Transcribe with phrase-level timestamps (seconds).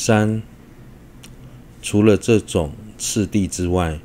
[0.00, 0.44] 三，
[1.82, 3.98] 除了这种次第之外，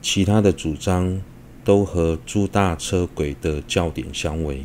[0.00, 1.20] 其他的主张
[1.62, 4.64] 都和诸大车轨的教典相违。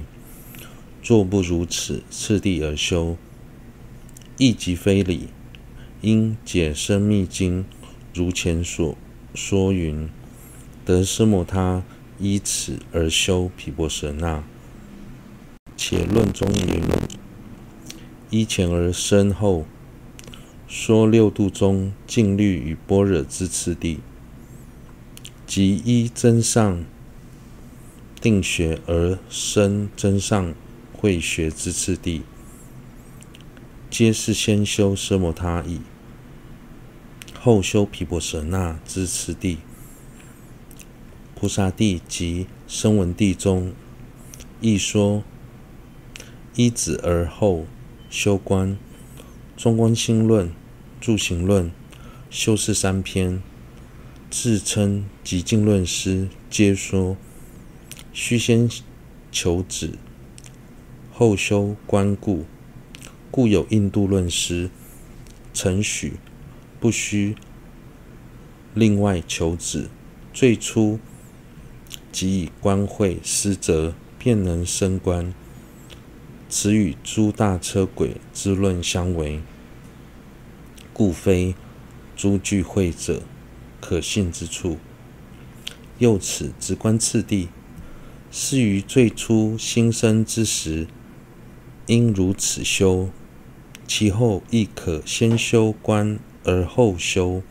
[1.03, 3.17] 若不如此次第而修，
[4.37, 5.27] 亦即非理。
[5.99, 7.65] 因解深密经
[8.13, 8.97] 如前所
[9.35, 10.07] 说云，
[10.85, 11.83] 得奢摩他
[12.19, 14.41] 依此而修毗婆舍那。
[15.75, 16.81] 且论中云，
[18.29, 19.65] 依前而深后，
[20.75, 23.99] 说六度中静虑与般若之次第，
[25.45, 26.83] 即依真上
[28.19, 30.55] 定学而生真上
[30.91, 32.23] 慧学之次第，
[33.91, 35.81] 皆是先修奢摩他已，
[37.39, 39.59] 后修毗婆舍那之次第。
[41.35, 43.73] 菩萨地及声闻地中，
[44.59, 45.23] 亦说
[46.55, 47.67] 依止而后
[48.09, 48.75] 修观。
[49.55, 50.51] 中观心论、
[51.05, 51.69] 入行论、
[52.29, 53.43] 修持三篇，
[54.31, 57.17] 自称极静论师，皆说
[58.13, 58.69] 须先
[59.29, 59.95] 求止。
[61.11, 62.45] 后修观故，
[63.29, 64.69] 故有印度论师
[65.53, 66.13] 承许
[66.79, 67.35] 不须
[68.73, 69.89] 另外求止，
[70.33, 70.99] 最初
[72.13, 75.33] 即以观慧思则，便能升官。
[76.47, 79.41] 此与诸大车轨之论相违，
[80.93, 81.55] 故非
[82.15, 83.23] 诸具慧者
[83.81, 84.77] 可信之处。
[85.97, 87.49] 又此直观次第，
[88.31, 90.87] 是于最初心生之时。
[91.87, 93.09] 应如此修，
[93.85, 97.43] 其后亦可先修观而后修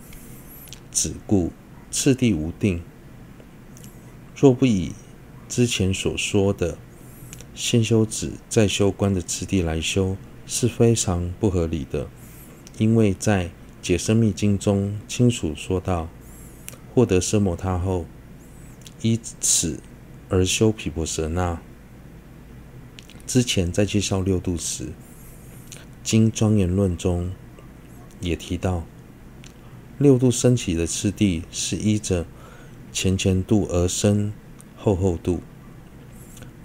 [0.91, 1.53] 止故，
[1.91, 2.83] 次第无定。
[4.35, 4.93] 若不以
[5.51, 6.79] 之前所说的
[7.55, 12.09] 先修止再修观的次第来修，是非常不合理的。
[12.79, 16.09] 因为在解深密经中清楚说道：
[16.95, 18.07] 获得奢摩他后，
[19.03, 19.81] 依此
[20.29, 21.61] 而修毗婆舍那。
[23.27, 24.87] 之前在介绍六度时，
[26.03, 27.33] 《经庄严论》中
[28.21, 28.85] 也提到，
[29.99, 32.27] 六度升起的次第是依着
[32.93, 34.33] 前前度而生
[34.77, 35.41] 后后度。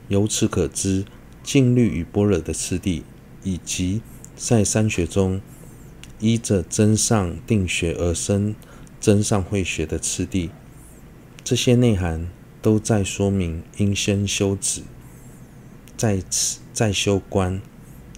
[0.08, 1.06] 由此可知，
[1.44, 3.04] 净律与般若的次第，
[3.44, 4.02] 以及
[4.36, 5.42] 在三学中
[6.20, 8.56] 依着增上定学而生
[9.00, 10.50] 增上慧学的次第，
[11.44, 12.30] 这些内涵
[12.62, 14.82] 都在说明应先修止。
[15.96, 17.62] 在此再修观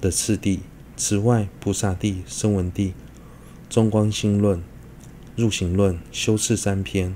[0.02, 0.62] 的次第。
[0.96, 2.94] 此外，菩萨地、声闻地、
[3.70, 4.62] 中观心论、
[5.38, 7.16] 入行论、修次三篇，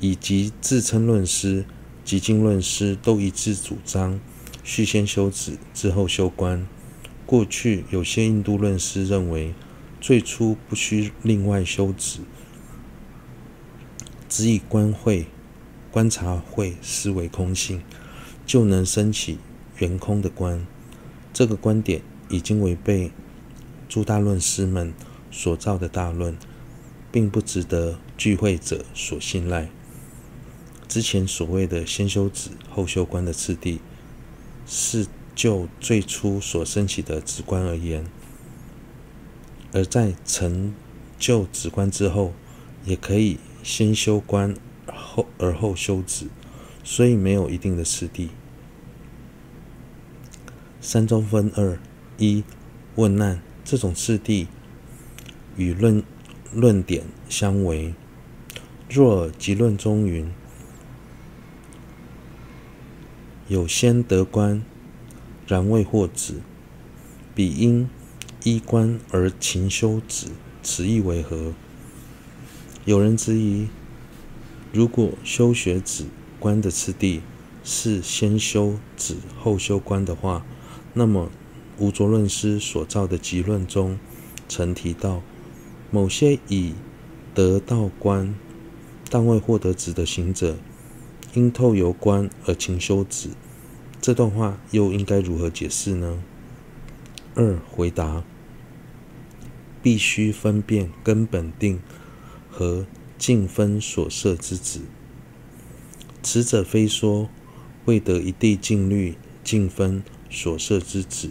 [0.00, 1.64] 以及自称论师、
[2.04, 4.18] 极经论师都一致主张，
[4.64, 6.66] 须先修止，之后修观。
[7.26, 9.52] 过去有些印度论师认为，
[10.00, 12.20] 最初不需另外修止，
[14.28, 15.26] 只以观慧、
[15.90, 17.82] 观察慧思维空性。
[18.46, 19.38] 就能升起
[19.78, 20.64] 圆空的观，
[21.32, 23.10] 这个观点已经违背
[23.88, 24.94] 诸大论师们
[25.32, 26.38] 所造的大论，
[27.10, 29.68] 并不值得聚会者所信赖。
[30.86, 33.80] 之前所谓的先修止后修观的次第，
[34.64, 38.04] 是就最初所升起的止观而言；
[39.72, 40.74] 而在成
[41.18, 42.32] 就止观之后，
[42.84, 46.26] 也可以先修观后而后修止。
[46.82, 48.30] 所以没有一定的次第。
[50.80, 51.78] 三中分二：
[52.16, 52.44] 一、
[52.94, 54.46] 问难这种次第
[55.56, 56.02] 与论
[56.52, 57.92] 论点相违。
[58.88, 60.32] 若尔集论中云：
[63.48, 64.62] 有先得观，
[65.46, 66.34] 然未获止，
[67.34, 67.88] 彼应
[68.42, 70.28] 依观而勤修止，
[70.62, 71.52] 此意为何？
[72.84, 73.68] 有人质疑：
[74.72, 76.06] 如果修学止
[76.40, 77.20] 观的次第
[77.62, 80.44] 是先修止后修观的话，
[80.94, 81.30] 那么
[81.78, 83.98] 无着论师所造的集论中
[84.48, 85.22] 曾提到，
[85.90, 86.74] 某些已
[87.34, 88.34] 得到观
[89.08, 90.56] 但未获得止的行者，
[91.34, 93.30] 因透由观而勤修止。
[94.06, 96.22] 这段话又应该如何解释呢？
[97.34, 98.22] 二回答：
[99.82, 101.82] 必须分辨根本定
[102.48, 102.86] 和
[103.18, 104.82] 净分所摄之子。
[106.22, 107.28] 此者非说
[107.86, 111.30] 未得一地静虑净分所摄之子，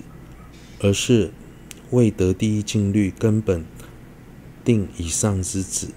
[0.81, 1.31] 而是
[1.91, 3.63] 未得第一静虑根本
[4.65, 5.91] 定以上之子。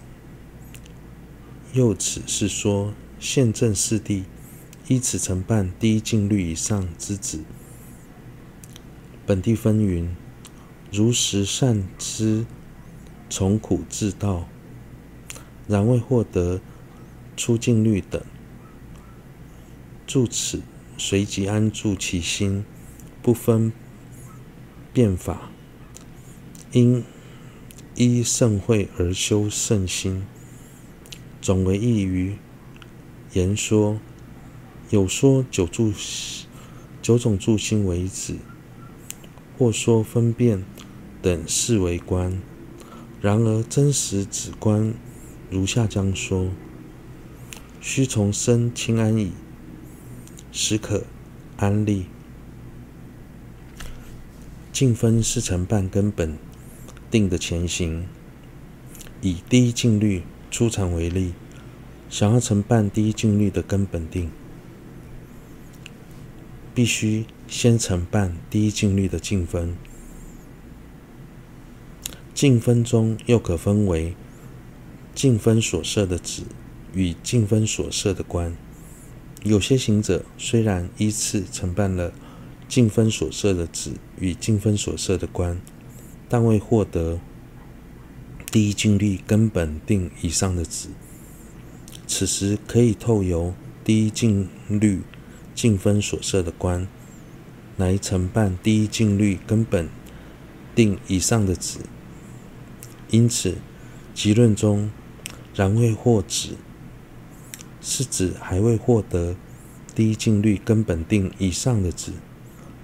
[1.72, 4.22] 又此是说现证四地
[4.88, 7.44] 依此承办第一静虑以上之子。
[9.26, 10.16] 本地分云：
[10.90, 12.46] 如实善知
[13.28, 14.48] 从苦至道，
[15.66, 16.62] 然未获得
[17.36, 18.22] 出净律等。
[20.06, 20.62] 住此，
[20.96, 22.64] 随即安住其心，
[23.20, 23.70] 不分
[24.94, 25.50] 变法，
[26.72, 27.04] 因
[27.94, 30.24] 依圣慧而修圣心。
[31.42, 32.38] 总为义于
[33.34, 34.00] 言说，
[34.90, 35.92] 有说九住
[37.02, 38.36] 九种住心为止，
[39.58, 40.64] 或说分辨
[41.20, 42.40] 等事为观。
[43.20, 44.94] 然而真实止观，
[45.50, 46.48] 如下将说：
[47.80, 49.32] 须从身清安已，
[50.52, 51.04] 始可
[51.56, 52.06] 安立。
[54.72, 56.38] 净分是成半根本
[57.10, 58.06] 定的前行，
[59.20, 60.22] 以第一静虑。
[60.50, 61.34] 初禅为例，
[62.08, 64.30] 想要成办第一静虑的根本定，
[66.78, 69.76] 必须先承办第一静虑的净分。
[72.32, 74.14] 净分中又可分为
[75.12, 76.44] 净分所设的子
[76.94, 78.56] 与净分所设的官。
[79.42, 82.12] 有些行者虽然依次承办了
[82.68, 85.60] 净分所设的子与净分所设的官，
[86.28, 87.18] 但未获得。
[88.52, 90.90] 第一静虑根本定以上的子，
[92.06, 93.52] 此时可以透由
[93.82, 95.02] 第一静虑
[95.58, 96.86] 净分所设的观，
[97.76, 99.88] 来承办第一静律根本
[100.72, 101.80] 定以上的止。
[103.10, 103.56] 因此，
[104.14, 104.92] 集论中
[105.56, 106.50] 然未获止，
[107.80, 109.34] 是指还未获得
[109.96, 112.12] 第一静律根本定以上的止，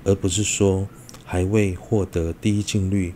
[0.02, 0.88] 而不是说
[1.24, 3.14] 还未获得第一静虑。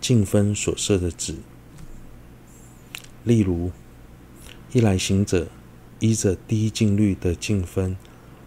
[0.00, 1.36] 净分所设的止，
[3.22, 3.70] 例如，
[4.72, 5.46] 一来行者
[6.00, 7.96] 依着第一静律的净分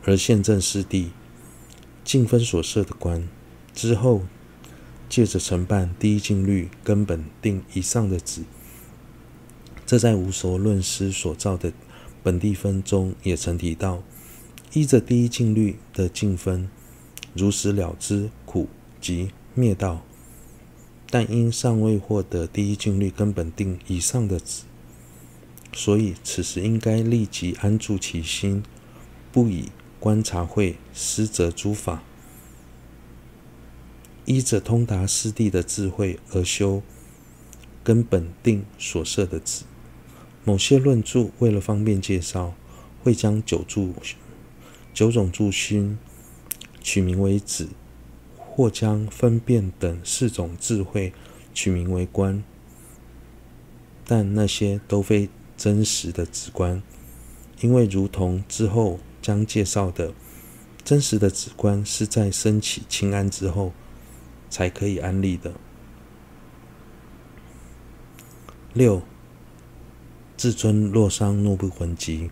[0.05, 1.07] 而现证四谛，
[2.03, 3.27] 净分所设的官
[3.73, 4.23] 之后，
[5.07, 8.43] 借着承办第一静虑根本定以上的旨，
[9.85, 11.73] 这在无所论师所造的
[12.21, 14.03] 本地分中也曾提到，
[14.73, 16.69] 依着第一静虑的净分，
[17.33, 18.67] 如实了知苦
[19.01, 20.03] 及灭道。
[21.11, 24.61] 但因尚未获得第一静虑根本定以上的旨，
[25.73, 28.61] 所以此时应该立即安住其心，
[29.31, 29.69] 不以
[29.99, 32.01] 观察慧施择诸法，
[34.25, 36.81] 依着通达师地的智慧而修
[37.83, 39.63] 根本定所摄的止。
[40.43, 42.53] 某些论著为了方便介绍，
[43.03, 43.93] 会将九住
[44.93, 45.97] 九种住心
[46.81, 47.67] 取名为止。
[48.51, 51.13] 或将分辨等四种智慧
[51.53, 52.43] 取名为观，
[54.05, 56.83] 但那些都非真实的直观，
[57.61, 60.13] 因为如同之后将介绍的，
[60.83, 63.73] 真实的止观是在升起清安之后
[64.49, 65.53] 才可以安立的。
[68.73, 69.01] 六，
[70.37, 72.29] 至尊洛桑诺布魂集，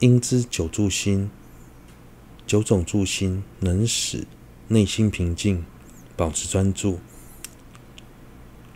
[0.00, 1.30] 应知九住心，
[2.46, 4.26] 九种住心能使。
[4.70, 5.64] 内心平静，
[6.14, 6.98] 保持专注。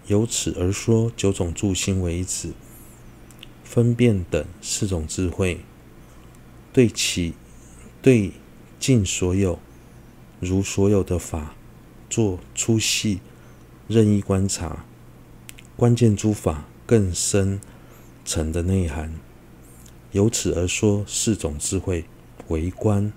[0.06, 2.55] 由此而说，九种住心为子，
[3.62, 5.60] 分辨等四种智慧，
[6.72, 7.34] 对其
[8.00, 8.32] 对
[8.78, 9.58] 尽所有
[10.40, 11.54] 如所有的法，
[12.08, 13.20] 做粗细
[13.86, 14.84] 任意观察，
[15.76, 17.60] 关键诸法更深
[18.24, 19.12] 层的内涵。
[20.12, 22.05] 由此而说，四种智慧
[22.48, 23.12] 为观。